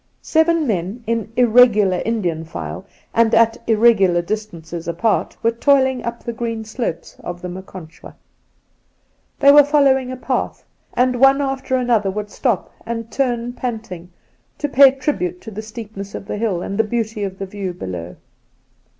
[0.23, 6.23] Seven men in irregular Indian file, and at irre gular distances apart, were toiling up
[6.23, 8.15] the green 'slopes of the Maconchwa.
[9.39, 14.09] They were following a path, and one after another would stop and turn panting
[14.57, 17.71] to pay tribute to the steepness of the hill and the beauty of the view
[17.71, 18.15] below.